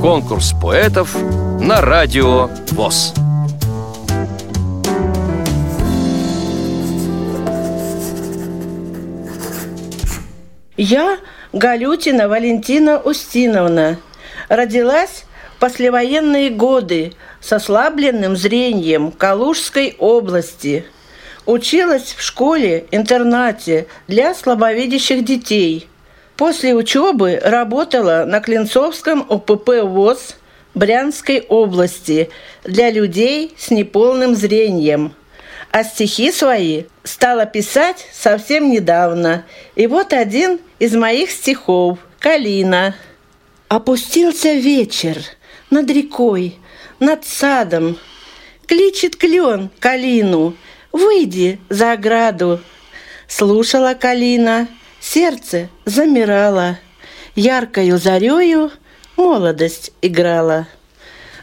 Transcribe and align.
Конкурс 0.00 0.54
поэтов 0.60 1.14
на 1.60 1.80
радио 1.80 2.48
ВОЗ. 2.70 3.14
Я 10.76 11.18
Галютина 11.52 12.28
Валентина 12.28 12.98
Устиновна. 12.98 13.98
Родилась 14.48 15.24
в 15.56 15.60
послевоенные 15.60 16.48
годы 16.48 17.12
с 17.40 17.52
ослабленным 17.52 18.36
зрением 18.36 19.12
Калужской 19.12 19.96
области. 19.98 20.86
Училась 21.44 22.14
в 22.16 22.22
школе-интернате 22.22 23.88
для 24.08 24.34
слабовидящих 24.34 25.24
детей. 25.24 25.86
После 26.40 26.74
учебы 26.74 27.38
работала 27.44 28.24
на 28.26 28.40
Клинцовском 28.40 29.26
ОПП 29.28 29.82
ВОЗ 29.82 30.36
Брянской 30.72 31.42
области 31.42 32.30
для 32.64 32.90
людей 32.90 33.54
с 33.58 33.70
неполным 33.70 34.34
зрением– 34.34 35.12
а 35.70 35.84
стихи 35.84 36.32
свои 36.32 36.84
стала 37.04 37.44
писать 37.44 38.06
совсем 38.12 38.70
недавно. 38.70 39.44
И 39.76 39.86
вот 39.86 40.14
один 40.14 40.58
из 40.78 40.96
моих 40.96 41.30
стихов 41.30 41.98
«Калина». 42.18 42.96
Опустился 43.68 44.54
вечер 44.54 45.18
над 45.68 45.90
рекой, 45.90 46.56
над 46.98 47.26
садом. 47.26 47.98
Кличет 48.66 49.14
клен 49.14 49.70
Калину, 49.78 50.56
выйди 50.90 51.60
за 51.68 51.92
ограду. 51.92 52.60
Слушала 53.28 53.94
Калина, 53.94 54.66
сердце 55.00 55.68
замирало. 55.84 56.78
Яркою 57.34 57.98
зарею 57.98 58.70
молодость 59.16 59.92
играла. 60.02 60.68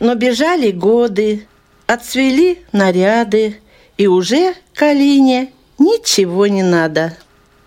Но 0.00 0.14
бежали 0.14 0.70
годы, 0.70 1.46
отцвели 1.86 2.62
наряды, 2.72 3.60
и 3.96 4.06
уже 4.06 4.54
Калине 4.74 5.52
ничего 5.78 6.46
не 6.46 6.62
надо. 6.62 7.16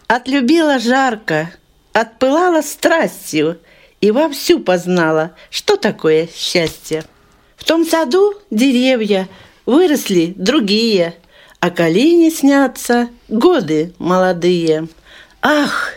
Отлюбила 0.08 0.80
жарко, 0.80 1.52
отпылала 1.94 2.62
страстью 2.62 3.60
и 4.02 4.12
вовсю 4.12 4.60
познала, 4.60 5.34
что 5.50 5.78
такое 5.78 6.28
счастье. 6.34 7.04
В 7.56 7.64
том 7.64 7.86
саду 7.86 8.34
деревья 8.50 9.28
выросли 9.66 10.34
другие, 10.36 11.16
а 11.60 11.72
Калине 11.72 12.30
снятся 12.30 13.10
годы 13.28 13.94
молодые. 13.98 14.88
Ах, 15.42 15.92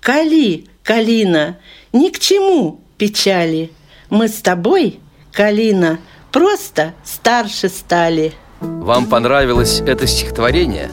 Кали, 0.00 0.66
Калина, 0.82 1.58
ни 1.92 2.10
к 2.10 2.18
чему 2.18 2.80
печали. 2.96 3.70
Мы 4.08 4.28
с 4.28 4.40
тобой, 4.40 5.00
Калина, 5.32 5.98
просто 6.32 6.94
старше 7.04 7.68
стали. 7.68 8.32
Вам 8.60 9.06
понравилось 9.06 9.80
это 9.80 10.06
стихотворение? 10.06 10.90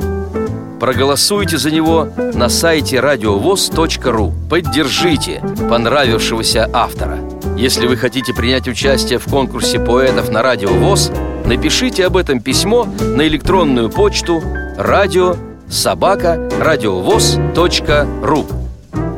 Проголосуйте 0.80 1.58
за 1.58 1.72
него 1.72 2.10
на 2.34 2.50
сайте 2.50 3.00
радиовоз.ру 3.00 4.34
Поддержите 4.50 5.42
понравившегося 5.70 6.70
автора 6.74 7.20
Если 7.56 7.88
вы 7.88 7.96
хотите 7.96 8.34
принять 8.34 8.68
участие 8.68 9.18
в 9.18 9.26
конкурсе 9.26 9.80
поэтов 9.80 10.30
на 10.30 10.42
Радио 10.42 10.74
ВОЗ 10.74 11.10
Напишите 11.46 12.06
об 12.06 12.18
этом 12.18 12.42
письмо 12.42 12.84
на 12.84 13.26
электронную 13.26 13.90
почту 13.90 14.44
радио 14.78 15.38
собака 15.74 16.50
радиовоз.ру 16.60 18.46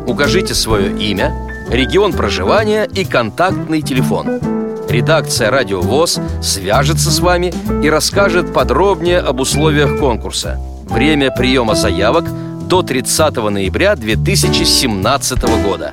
Укажите 0.08 0.54
свое 0.54 0.92
имя, 0.98 1.34
регион 1.70 2.14
проживания 2.14 2.86
и 2.86 3.06
контактный 3.06 3.82
телефон– 3.82 4.40
Редакция 4.96 5.50
«Радио 5.52 5.82
ВОЗ» 5.82 6.20
свяжется 6.42 7.12
с 7.12 7.20
вами 7.20 7.54
и 7.84 7.90
расскажет 7.90 8.54
подробнее 8.54 9.20
об 9.20 9.42
условиях 9.42 10.00
конкурса. 10.00 10.60
Время 10.88 11.32
приема 11.32 11.76
заявок 11.76 12.26
до 12.68 12.82
30 12.82 13.36
ноября 13.36 13.96
2017 13.96 15.42
года. 15.64 15.92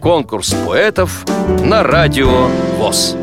Конкурс 0.00 0.54
поэтов 0.66 1.24
на 1.62 1.82
Радио 1.82 2.48
ВОЗ. 2.78 3.16